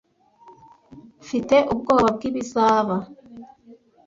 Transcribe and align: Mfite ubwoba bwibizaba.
Mfite 1.23 1.55
ubwoba 1.73 2.07
bwibizaba. 2.15 2.95